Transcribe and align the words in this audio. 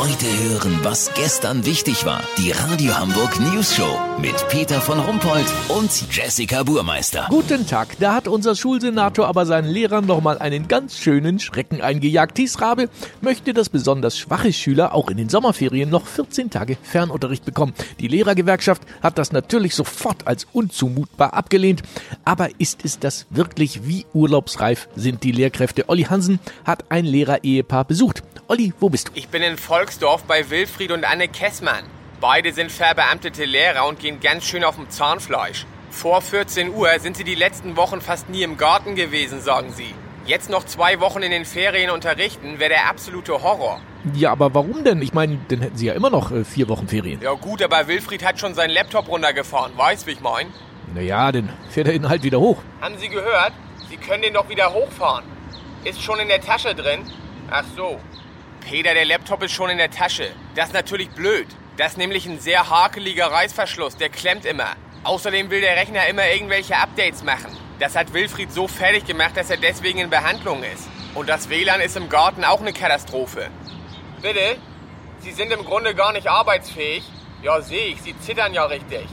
Heute 0.00 0.24
hören, 0.48 0.80
was 0.82 1.12
gestern 1.12 1.66
wichtig 1.66 2.06
war. 2.06 2.22
Die 2.38 2.52
Radio 2.52 2.98
Hamburg 2.98 3.38
News 3.38 3.76
Show 3.76 3.98
mit 4.18 4.34
Peter 4.48 4.80
von 4.80 4.98
Rumpold 4.98 5.44
und 5.68 5.90
Jessica 6.10 6.62
Burmeister. 6.62 7.26
Guten 7.28 7.66
Tag, 7.66 7.98
da 8.00 8.14
hat 8.14 8.26
unser 8.26 8.56
Schulsenator 8.56 9.28
aber 9.28 9.44
seinen 9.44 9.68
Lehrern 9.68 10.06
nochmal 10.06 10.38
einen 10.38 10.68
ganz 10.68 10.96
schönen 10.96 11.38
Schrecken 11.38 11.82
eingejagt. 11.82 12.36
Thies 12.36 12.62
Rabe 12.62 12.88
möchte, 13.20 13.52
dass 13.52 13.68
besonders 13.68 14.16
schwache 14.16 14.54
Schüler 14.54 14.94
auch 14.94 15.10
in 15.10 15.18
den 15.18 15.28
Sommerferien 15.28 15.90
noch 15.90 16.06
14 16.06 16.48
Tage 16.48 16.78
Fernunterricht 16.82 17.44
bekommen. 17.44 17.74
Die 17.98 18.08
Lehrergewerkschaft 18.08 18.80
hat 19.02 19.18
das 19.18 19.32
natürlich 19.32 19.74
sofort 19.74 20.26
als 20.26 20.46
unzumutbar 20.54 21.34
abgelehnt. 21.34 21.82
Aber 22.24 22.48
ist 22.56 22.86
es 22.86 22.98
das 22.98 23.26
wirklich? 23.28 23.86
Wie 23.86 24.06
urlaubsreif 24.14 24.88
sind 24.96 25.24
die 25.24 25.32
Lehrkräfte? 25.32 25.90
Olli 25.90 26.04
Hansen 26.04 26.40
hat 26.64 26.90
ein 26.90 27.04
Lehrerehepaar 27.04 27.84
besucht. 27.84 28.22
Olli, 28.50 28.72
wo 28.80 28.88
bist 28.88 29.06
du? 29.06 29.12
Ich 29.14 29.28
bin 29.28 29.42
in 29.42 29.56
Volksdorf 29.90 30.22
bei 30.22 30.48
Wilfried 30.50 30.92
und 30.92 31.04
Anne 31.04 31.26
Kessmann. 31.26 31.82
Beide 32.20 32.52
sind 32.52 32.70
verbeamtete 32.70 33.44
Lehrer 33.44 33.88
und 33.88 33.98
gehen 33.98 34.20
ganz 34.20 34.44
schön 34.44 34.62
auf 34.62 34.76
dem 34.76 34.88
Zahnfleisch. 34.88 35.66
Vor 35.90 36.22
14 36.22 36.72
Uhr 36.72 36.90
sind 37.00 37.16
sie 37.16 37.24
die 37.24 37.34
letzten 37.34 37.76
Wochen 37.76 38.00
fast 38.00 38.28
nie 38.28 38.44
im 38.44 38.56
Garten 38.56 38.94
gewesen, 38.94 39.40
sagen 39.40 39.72
sie. 39.72 39.92
Jetzt 40.26 40.48
noch 40.48 40.64
zwei 40.64 41.00
Wochen 41.00 41.22
in 41.22 41.32
den 41.32 41.44
Ferien 41.44 41.90
unterrichten, 41.90 42.60
wäre 42.60 42.70
der 42.70 42.88
absolute 42.88 43.42
Horror. 43.42 43.80
Ja, 44.14 44.30
aber 44.30 44.54
warum 44.54 44.84
denn? 44.84 45.02
Ich 45.02 45.12
meine, 45.12 45.40
dann 45.48 45.60
hätten 45.60 45.76
sie 45.76 45.86
ja 45.86 45.94
immer 45.94 46.10
noch 46.10 46.30
äh, 46.30 46.44
vier 46.44 46.68
Wochen 46.68 46.86
Ferien. 46.86 47.20
Ja 47.20 47.32
gut, 47.32 47.60
aber 47.60 47.88
Wilfried 47.88 48.24
hat 48.24 48.38
schon 48.38 48.54
seinen 48.54 48.70
Laptop 48.70 49.08
runtergefahren, 49.08 49.76
weißt 49.76 50.06
wie 50.06 50.12
ich 50.12 50.20
mein? 50.20 50.46
Naja, 50.94 51.32
dann 51.32 51.50
fährt 51.68 51.88
er 51.88 51.94
ihn 51.94 52.08
halt 52.08 52.22
wieder 52.22 52.38
hoch. 52.38 52.58
Haben 52.80 52.96
Sie 52.98 53.08
gehört? 53.08 53.54
Sie 53.88 53.96
können 53.96 54.22
den 54.22 54.34
doch 54.34 54.48
wieder 54.48 54.72
hochfahren. 54.72 55.24
Ist 55.82 56.00
schon 56.00 56.20
in 56.20 56.28
der 56.28 56.40
Tasche 56.40 56.76
drin? 56.76 57.00
Ach 57.50 57.64
so. 57.76 57.98
Peter, 58.60 58.94
der 58.94 59.04
Laptop 59.04 59.42
ist 59.42 59.52
schon 59.52 59.70
in 59.70 59.78
der 59.78 59.90
Tasche. 59.90 60.30
Das 60.54 60.68
ist 60.68 60.74
natürlich 60.74 61.10
blöd. 61.10 61.46
Das 61.76 61.92
ist 61.92 61.98
nämlich 61.98 62.26
ein 62.26 62.38
sehr 62.38 62.68
hakeliger 62.68 63.26
Reißverschluss, 63.26 63.96
der 63.96 64.10
klemmt 64.10 64.44
immer. 64.44 64.76
Außerdem 65.02 65.50
will 65.50 65.62
der 65.62 65.76
Rechner 65.76 66.06
immer 66.06 66.28
irgendwelche 66.28 66.76
Updates 66.76 67.22
machen. 67.22 67.56
Das 67.78 67.96
hat 67.96 68.12
Wilfried 68.12 68.52
so 68.52 68.68
fertig 68.68 69.06
gemacht, 69.06 69.36
dass 69.36 69.48
er 69.48 69.56
deswegen 69.56 69.98
in 69.98 70.10
Behandlung 70.10 70.62
ist. 70.62 70.88
Und 71.14 71.28
das 71.28 71.48
WLAN 71.48 71.80
ist 71.80 71.96
im 71.96 72.08
Garten 72.08 72.44
auch 72.44 72.60
eine 72.60 72.72
Katastrophe. 72.72 73.48
Bitte? 74.20 74.56
Sie 75.20 75.32
sind 75.32 75.50
im 75.52 75.64
Grunde 75.64 75.94
gar 75.94 76.12
nicht 76.12 76.28
arbeitsfähig? 76.28 77.02
Ja, 77.42 77.60
sehe 77.62 77.86
ich. 77.86 78.02
Sie 78.02 78.18
zittern 78.20 78.52
ja 78.52 78.66
richtig. 78.66 79.06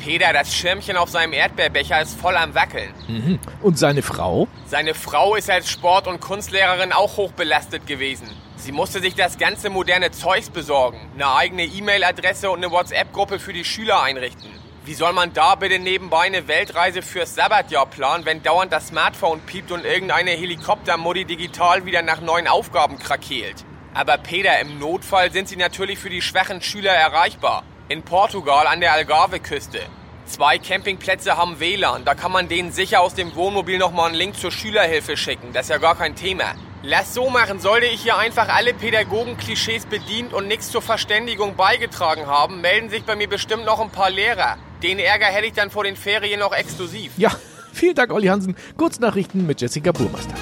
Peter, 0.00 0.32
das 0.32 0.54
Schirmchen 0.54 0.96
auf 0.96 1.10
seinem 1.10 1.34
Erdbeerbecher 1.34 2.00
ist 2.00 2.18
voll 2.18 2.36
am 2.36 2.54
Wackeln. 2.54 2.94
Mhm. 3.06 3.38
Und 3.60 3.78
seine 3.78 4.00
Frau? 4.02 4.48
Seine 4.66 4.94
Frau 4.94 5.34
ist 5.34 5.50
als 5.50 5.70
Sport- 5.70 6.06
und 6.06 6.20
Kunstlehrerin 6.20 6.92
auch 6.92 7.18
hochbelastet 7.18 7.86
gewesen. 7.86 8.28
Sie 8.56 8.72
musste 8.72 9.00
sich 9.00 9.14
das 9.14 9.36
ganze 9.36 9.68
moderne 9.68 10.10
Zeugs 10.10 10.48
besorgen, 10.48 10.98
eine 11.14 11.34
eigene 11.34 11.64
E-Mail-Adresse 11.64 12.50
und 12.50 12.64
eine 12.64 12.70
WhatsApp-Gruppe 12.70 13.38
für 13.38 13.52
die 13.52 13.64
Schüler 13.64 14.02
einrichten. 14.02 14.48
Wie 14.86 14.94
soll 14.94 15.12
man 15.12 15.34
da 15.34 15.54
bitte 15.54 15.78
nebenbei 15.78 16.22
eine 16.22 16.48
Weltreise 16.48 17.02
fürs 17.02 17.34
Sabbatjahr 17.34 17.86
planen, 17.86 18.24
wenn 18.24 18.42
dauernd 18.42 18.72
das 18.72 18.88
Smartphone 18.88 19.40
piept 19.40 19.70
und 19.70 19.84
irgendeine 19.84 20.30
Helikoptermodi 20.30 21.26
digital 21.26 21.84
wieder 21.84 22.00
nach 22.00 22.22
neuen 22.22 22.48
Aufgaben 22.48 22.98
krakeelt? 22.98 23.66
Aber 23.92 24.16
Peter, 24.16 24.58
im 24.60 24.78
Notfall 24.78 25.30
sind 25.30 25.48
sie 25.48 25.56
natürlich 25.56 25.98
für 25.98 26.10
die 26.10 26.22
schwachen 26.22 26.62
Schüler 26.62 26.92
erreichbar. 26.92 27.64
In 27.90 28.04
Portugal 28.04 28.68
an 28.68 28.78
der 28.78 28.92
Algarve-Küste. 28.92 29.80
Zwei 30.24 30.58
Campingplätze 30.58 31.36
haben 31.36 31.58
WLAN. 31.58 32.04
Da 32.04 32.14
kann 32.14 32.30
man 32.30 32.46
denen 32.46 32.70
sicher 32.70 33.00
aus 33.00 33.14
dem 33.14 33.34
Wohnmobil 33.34 33.78
nochmal 33.78 34.10
einen 34.10 34.14
Link 34.14 34.36
zur 34.36 34.52
Schülerhilfe 34.52 35.16
schicken. 35.16 35.52
Das 35.52 35.62
ist 35.66 35.70
ja 35.70 35.78
gar 35.78 35.96
kein 35.96 36.14
Thema. 36.14 36.54
Lass 36.84 37.14
so 37.14 37.30
machen. 37.30 37.58
Sollte 37.58 37.86
ich 37.86 38.00
hier 38.00 38.16
einfach 38.16 38.48
alle 38.48 38.74
Pädagogen-Klischees 38.74 39.86
bedient 39.86 40.32
und 40.32 40.46
nichts 40.46 40.70
zur 40.70 40.82
Verständigung 40.82 41.56
beigetragen 41.56 42.28
haben, 42.28 42.60
melden 42.60 42.90
sich 42.90 43.02
bei 43.02 43.16
mir 43.16 43.28
bestimmt 43.28 43.64
noch 43.64 43.80
ein 43.80 43.90
paar 43.90 44.10
Lehrer. 44.10 44.56
Den 44.84 45.00
Ärger 45.00 45.26
hätte 45.26 45.48
ich 45.48 45.54
dann 45.54 45.72
vor 45.72 45.82
den 45.82 45.96
Ferien 45.96 46.38
noch 46.38 46.52
exklusiv. 46.52 47.10
Ja, 47.16 47.32
vielen 47.72 47.96
Dank, 47.96 48.12
Olli 48.12 48.28
Hansen. 48.28 48.54
Kurznachrichten 48.76 49.48
mit 49.48 49.60
Jessica 49.60 49.90
Burmeister. 49.90 50.36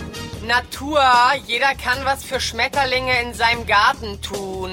Natur, 0.47 1.01
jeder 1.47 1.75
kann 1.83 2.05
was 2.05 2.25
für 2.25 2.41
Schmetterlinge 2.41 3.23
in 3.23 3.33
seinem 3.33 3.67
Garten 3.67 4.21
tun. 4.21 4.73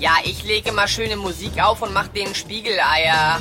Ja, 0.00 0.12
ich 0.24 0.44
lege 0.44 0.72
mal 0.72 0.88
schöne 0.88 1.16
Musik 1.16 1.62
auf 1.62 1.82
und 1.82 1.92
mach 1.92 2.08
denen 2.08 2.34
Spiegeleier. 2.34 3.38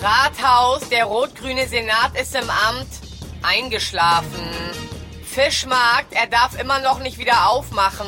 Rathaus, 0.00 0.88
der 0.88 1.04
rot-grüne 1.04 1.68
Senat 1.68 2.18
ist 2.18 2.34
im 2.34 2.48
Amt. 2.48 2.88
Eingeschlafen. 3.42 4.48
Fischmarkt, 5.22 6.14
er 6.14 6.26
darf 6.26 6.58
immer 6.58 6.80
noch 6.80 7.00
nicht 7.00 7.18
wieder 7.18 7.50
aufmachen. 7.50 8.06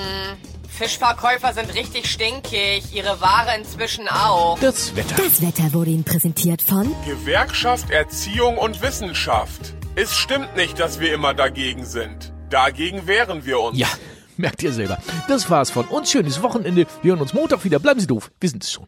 Fischverkäufer 0.66 1.52
sind 1.52 1.74
richtig 1.74 2.10
stinkig, 2.10 2.90
ihre 2.94 3.20
Ware 3.20 3.54
inzwischen 3.58 4.08
auch. 4.08 4.58
Das 4.60 4.96
Wetter. 4.96 5.16
Das 5.16 5.42
Wetter 5.42 5.74
wurde 5.74 5.90
Ihnen 5.90 6.04
präsentiert 6.04 6.62
von 6.62 6.94
Gewerkschaft, 7.04 7.90
Erziehung 7.90 8.56
und 8.56 8.80
Wissenschaft. 8.80 9.74
Es 9.94 10.16
stimmt 10.16 10.56
nicht, 10.56 10.80
dass 10.80 11.00
wir 11.00 11.12
immer 11.12 11.34
dagegen 11.34 11.84
sind. 11.84 12.32
Dagegen 12.48 13.06
wehren 13.06 13.44
wir 13.44 13.60
uns. 13.60 13.78
Ja, 13.78 13.88
merkt 14.40 14.62
ihr 14.62 14.72
selber. 14.72 14.98
Das 15.28 15.50
war's 15.50 15.70
von 15.70 15.86
uns. 15.86 16.10
Schönes 16.10 16.42
Wochenende. 16.42 16.86
Wir 17.02 17.12
hören 17.12 17.20
uns 17.20 17.34
Montag 17.34 17.64
wieder. 17.64 17.78
Bleiben 17.78 18.00
Sie 18.00 18.06
doof. 18.06 18.30
Wir 18.40 18.48
sind 18.48 18.64
es 18.64 18.72
schon. 18.72 18.86